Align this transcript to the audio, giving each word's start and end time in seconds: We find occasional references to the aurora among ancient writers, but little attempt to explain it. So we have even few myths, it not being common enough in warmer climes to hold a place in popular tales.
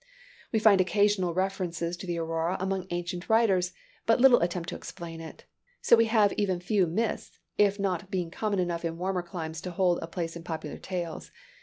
We 0.51 0.57
find 0.57 0.81
occasional 0.81 1.35
references 1.35 1.95
to 1.97 2.07
the 2.07 2.17
aurora 2.17 2.57
among 2.59 2.87
ancient 2.89 3.29
writers, 3.29 3.71
but 4.07 4.19
little 4.19 4.39
attempt 4.41 4.69
to 4.69 4.75
explain 4.75 5.21
it. 5.21 5.45
So 5.79 5.95
we 5.95 6.05
have 6.05 6.33
even 6.33 6.59
few 6.59 6.87
myths, 6.87 7.29
it 7.59 7.77
not 7.79 8.09
being 8.09 8.31
common 8.31 8.57
enough 8.57 8.83
in 8.83 8.97
warmer 8.97 9.21
climes 9.21 9.61
to 9.61 9.69
hold 9.69 9.99
a 10.01 10.07
place 10.07 10.35
in 10.35 10.43
popular 10.43 10.79
tales. 10.79 11.29